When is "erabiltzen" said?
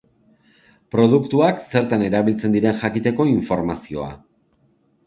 2.09-2.59